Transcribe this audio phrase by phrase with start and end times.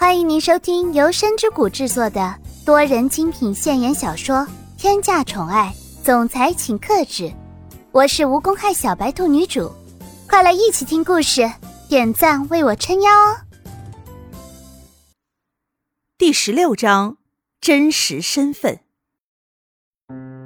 [0.00, 2.32] 欢迎您收听由深之谷制作的
[2.64, 4.36] 多人精品现言小说
[4.76, 5.74] 《天价宠爱
[6.04, 7.24] 总裁请克制》，
[7.90, 9.72] 我是无公害小白兔女主，
[10.28, 11.50] 快来一起听故事，
[11.88, 13.40] 点赞为我撑腰哦！
[16.16, 17.16] 第十六章，
[17.60, 18.78] 真实身份。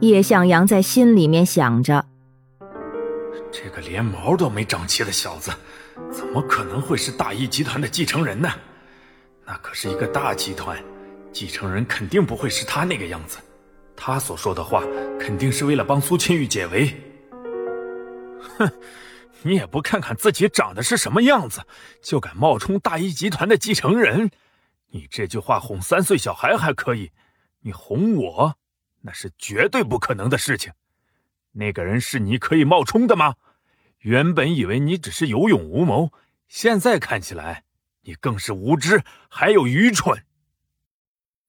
[0.00, 2.06] 叶向阳在心里面想着：
[3.52, 5.52] 这个连毛都没长齐的小子。
[6.10, 8.50] 怎么可能会是大义集团的继承人呢？
[9.52, 10.82] 那可是一个大集团，
[11.30, 13.36] 继承人肯定不会是他那个样子。
[13.94, 14.82] 他所说的话
[15.20, 16.90] 肯定是为了帮苏千玉解围。
[18.56, 18.72] 哼，
[19.42, 21.60] 你也不看看自己长得是什么样子，
[22.00, 24.30] 就敢冒充大一集团的继承人？
[24.88, 27.10] 你这句话哄三岁小孩还可以，
[27.60, 28.56] 你哄我，
[29.02, 30.72] 那是绝对不可能的事情。
[31.50, 33.34] 那个人是你可以冒充的吗？
[33.98, 36.10] 原本以为你只是有勇无谋，
[36.48, 37.64] 现在看起来，
[38.04, 40.22] 你更是无知，还有愚蠢。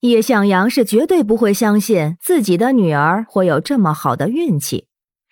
[0.02, 4.88] 叶向阳是绝对不会相信自己的女儿会有这么好的运气，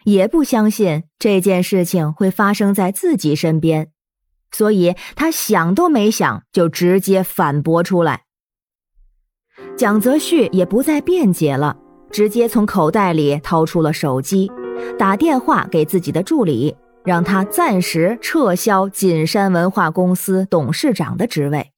[0.06, 3.92] 也不相信这件事情会发生在自己身边，
[4.52, 8.24] 所以他想都没想就直接反驳出来。
[9.78, 11.78] 蒋泽旭也不再辩解了，
[12.10, 14.50] 直接从口袋里掏出了手机，
[14.98, 16.76] 打电话给自己的助理。
[17.04, 21.72] 让他暂时撤销锦山文化公司董事长的职位。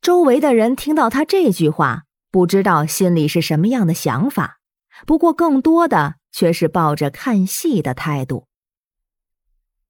[0.00, 4.58] 周围的人听到他这句话，不知道心里是什么样的想法，
[5.06, 8.46] 不过更多的却是抱着看戏的态度。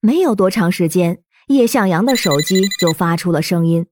[0.00, 3.86] 没有多长时间，叶向阳的手机就发出了声音，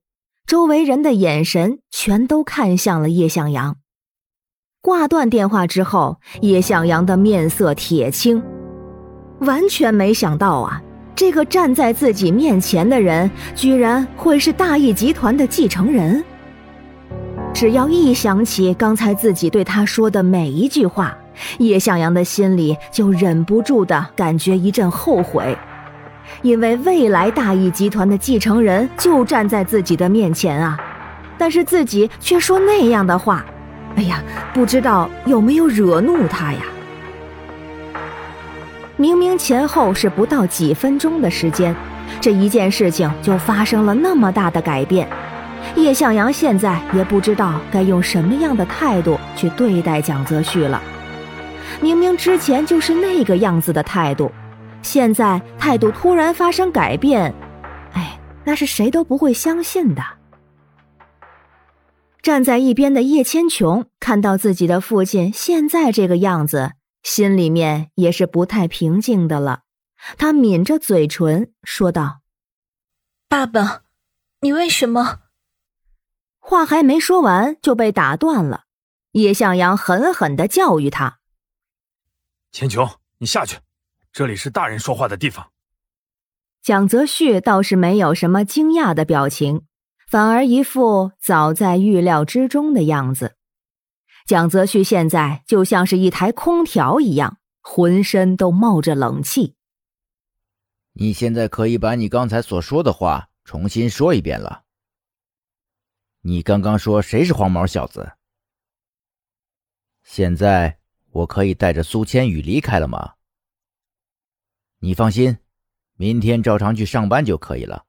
[0.45, 3.77] 周围人的眼神全都看向了叶向阳。
[4.81, 8.43] 挂断电话之后，叶向阳的面色铁青。
[9.41, 10.79] 完全没想到啊，
[11.15, 16.23] 这个站在自己面前的人，居然会是大义集团的继承人。
[17.53, 21.17] 只要一想起刚才自己对他说的每一句话，
[21.57, 25.57] 叶向阳的心里就忍不住的感觉一阵后悔，
[26.43, 30.79] 因为未来大义集团的继承人就站在自己的面前啊，
[31.37, 33.43] 但是自己却说那样的话，
[33.95, 36.61] 哎呀，不知道有没有惹怒他呀。
[39.01, 41.75] 明明前后是不到几分钟的时间，
[42.21, 45.09] 这一件事情就发生了那么大的改变。
[45.75, 50.79] 叶向阳现在也不知道该用什么样的态度去对待蒋泽旭了。
[51.81, 54.31] 明明之前就是那个样子的态度，
[54.83, 57.33] 现在态度突然发生改变，
[57.93, 60.03] 哎，那是谁都不会相信的。
[62.21, 66.73] 站在一边的叶千琼看到自己的父亲现在这个样子。
[67.03, 69.63] 心里面也是不太平静的了，
[70.17, 72.21] 他抿着嘴唇说道
[73.27, 73.83] ：“爸爸，
[74.41, 75.19] 你为什么？”
[76.39, 78.65] 话还没说完就被打断了。
[79.11, 81.19] 叶向阳狠狠的教育他
[82.51, 83.59] ：“千琼，你下去，
[84.13, 85.51] 这里是大人说话的地方。”
[86.63, 89.65] 蒋泽旭倒是没有什么惊讶的表情，
[90.07, 93.35] 反而一副早在预料之中的样子。
[94.25, 99.55] 蒋泽旭现在就像是一台空调一样，浑身都冒着冷气。
[100.93, 104.63] 你现在可以把你刚才所说的话重新说一遍了。
[106.21, 108.13] 你刚刚说谁是黄毛小子？
[110.03, 110.79] 现在
[111.11, 113.15] 我可以带着苏千羽离开了吗？
[114.79, 115.37] 你放心，
[115.93, 117.85] 明天照常去上班就可以了。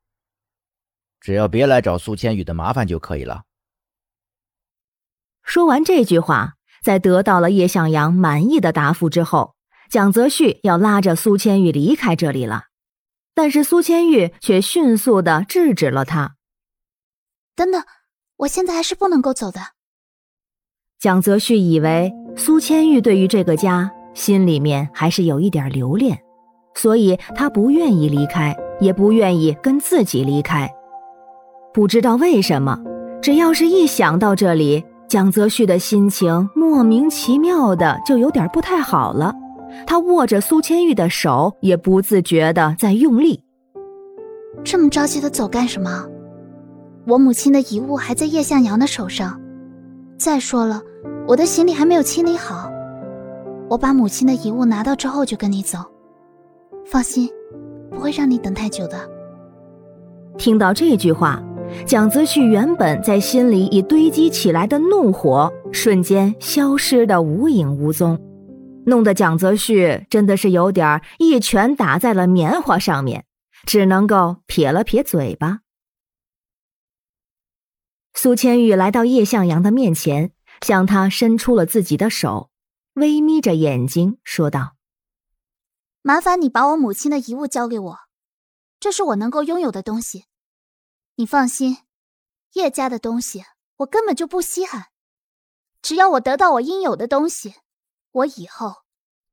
[1.21, 3.44] 只要别来找苏千羽的麻烦就可以了。
[5.44, 9.54] 说完这句话，在得到了叶向阳满意的答复之后，
[9.91, 12.64] 蒋泽旭要拉着苏千玉离开这里了，
[13.34, 16.36] 但是苏千玉却迅速的制止了他。
[17.54, 17.82] 等等，
[18.38, 19.60] 我现在还是不能够走的。
[20.98, 26.19] 蒋泽旭以为苏千玉对于这个家心里面还是有一点留恋，
[26.74, 30.70] 所以他不愿意离开，也不愿意跟自己离开。
[31.74, 32.78] 不知道为什么，
[33.20, 34.84] 只要是一想到这里。
[35.12, 39.34] 蒋泽旭的心情莫名其妙的就有点不太好了，
[39.86, 43.44] 他握着苏千玉的手，也不自觉的在用力。
[44.64, 46.06] 这么着急的走干什么？
[47.06, 49.38] 我母亲的遗物还在叶向阳的手上。
[50.16, 50.80] 再说了，
[51.28, 52.72] 我的行李还没有清理好，
[53.68, 55.80] 我把母亲的遗物拿到之后就跟你走。
[56.86, 57.28] 放心，
[57.91, 58.97] 不会让你等太久的。
[60.38, 61.42] 听到这句话。
[61.86, 68.19] 蒋泽旭原本在心里已堆积起来的怒火，瞬间消失的无影无踪，
[68.86, 73.24] 弄得蒋泽旭真的是有点一拳打在了棉花上面，
[73.66, 75.60] 只能够撇了撇嘴巴。
[78.15, 82.51] 苏千玉来到叶向阳的面前，向他伸出了自己的手，
[82.95, 84.77] 微眯着眼睛说道
[86.03, 87.98] ：“麻烦你把我母亲的遗物交给我，
[88.78, 90.27] 这是我能够拥有的东西。
[91.16, 91.78] 你放心，
[92.54, 93.44] 叶家的东西
[93.78, 94.86] 我根本就不稀罕。
[95.80, 97.54] 只要我得到我应有的东西，
[98.12, 98.82] 我以后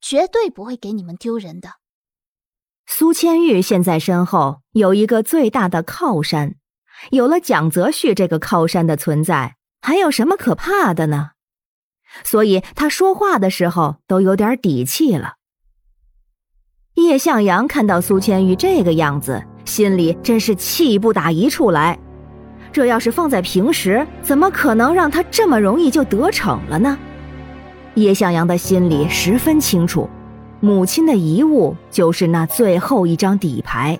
[0.01, 1.75] 绝对不会给你们丢人的。”
[2.85, 6.55] 苏千玉现在身后有一个最大的靠山。
[7.11, 11.31] 有了蒋泽旭这个靠山的存在，还有什么可怕的呢？
[12.25, 15.35] 所以他说话的时候都有点底气了。
[16.95, 21.97] 叶向阳看到苏千玉这个样子，心里真是气不打一处来。
[22.71, 26.97] 这要是放在平时，怎么可能让他这么容易就得逞了呢？
[27.95, 30.09] 叶向阳的心里十分清楚，
[30.59, 33.99] 母亲的遗物就是那最后一张底牌。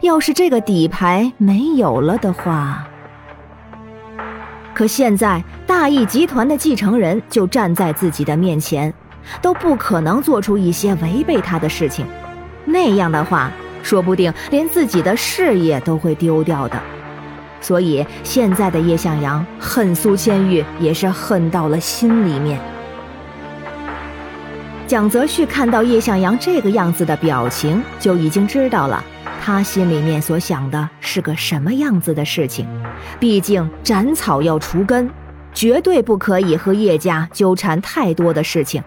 [0.00, 2.86] 要是这个底牌没有了的话，
[4.72, 8.92] 可现在大义集团的继承人就站在自己的面前，
[9.42, 12.06] 都不可能做出一些违背他的事情。
[12.64, 13.52] 那样的话，
[13.84, 16.82] 说不定连自己的事业都会丢掉的。
[17.60, 22.58] 所以现在的叶向阳恨苏千玉，也是恨到了心里面。
[24.86, 29.02] 蒋泽旭看到叶向阳这个样子的表情，就已经知道了。
[29.40, 32.66] 他心里面所想的是个什么样子的事情？
[33.18, 35.10] 毕竟斩草要除根，
[35.52, 38.82] 绝对不可以和叶家纠缠太多的事情。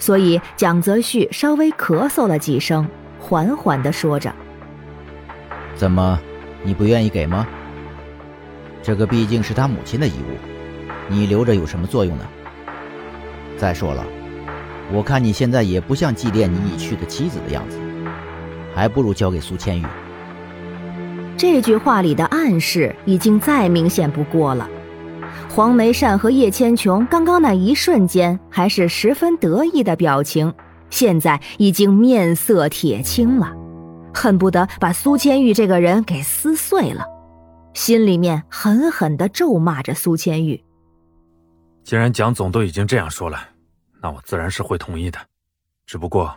[0.00, 2.86] 所以蒋泽旭稍微咳嗽了几声，
[3.18, 4.34] 缓缓地说着
[5.74, 6.18] ：“怎么，
[6.62, 7.46] 你不愿意给吗？
[8.82, 10.36] 这个毕竟是他母亲的遗物，
[11.08, 12.24] 你留着有什么作用呢？
[13.56, 14.04] 再说了，
[14.92, 17.78] 我看你现在也不像祭奠你已去的妻子的样子。”
[18.74, 19.84] 还不如交给苏千玉。
[21.36, 24.68] 这句话里的暗示已经再明显不过了。
[25.48, 30.54] 黄梅善和叶千琼刚刚那一瞬间还是十分得意的表情，
[30.90, 33.54] 现在已经面色铁青了，
[34.14, 37.04] 恨不得把苏千玉这个人给撕碎了，
[37.74, 40.62] 心里面狠狠的咒骂着苏千玉。
[41.84, 43.48] 既然蒋总都已经这样说了，
[44.02, 45.18] 那我自然是会同意的，
[45.86, 46.36] 只不过。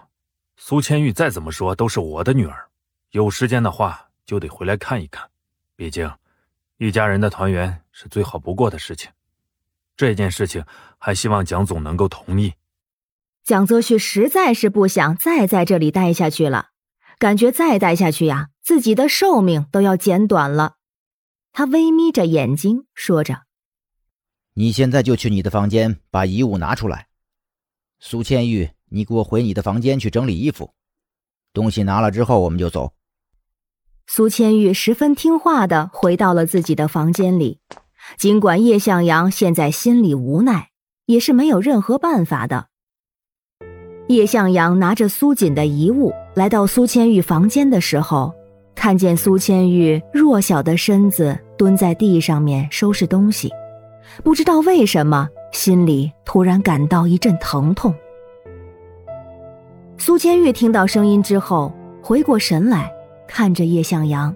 [0.57, 2.67] 苏千玉再怎么说都是我的女儿，
[3.11, 5.27] 有时间的话就得回来看一看。
[5.75, 6.07] 毕竟，
[6.77, 9.09] 一家人的团圆是最好不过的事情。
[9.97, 10.63] 这件事情
[10.99, 12.53] 还希望蒋总能够同意。
[13.43, 16.67] 蒋泽旭实在是不想再在这里待下去了，
[17.17, 20.75] 感觉再待下去呀，自己的寿命都要减短了。
[21.51, 23.43] 他微眯着眼睛说着
[24.55, 27.07] ：“你现在就去你的房间，把遗物拿出来。”
[27.99, 28.71] 苏千玉。
[28.93, 30.73] 你给我回你的房间去整理衣服，
[31.53, 32.91] 东西拿了之后我们就走。
[34.05, 37.61] 苏千玉十分听话的回到了自己的房间里，
[38.17, 40.71] 尽管叶向阳现在心里无奈，
[41.05, 42.70] 也是没有任何办法的。
[44.13, 48.33] 叶向阳拿着苏锦的遗物来到苏千玉房间的时候，
[48.75, 53.49] 看见苏千玉弱小的身子蹲在地上面收拾东西，
[54.23, 57.93] 不知道为什么心里突然感到一阵疼痛。
[59.97, 61.71] 苏千玉听到声音之后，
[62.01, 62.91] 回过神来，
[63.27, 64.35] 看着叶向阳，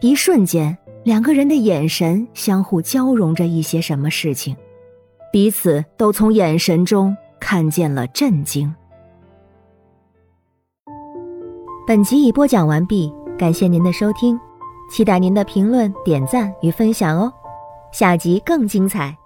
[0.00, 4.54] 一瞬间，两个人的眼神相互交融着一些什么事情，
[5.32, 8.74] 彼此都从眼神中看见了震惊。
[11.90, 14.38] 本集已播讲完毕，感谢您的收听，
[14.88, 17.32] 期待您的评论、点赞与分享哦，
[17.90, 19.19] 下集更精彩。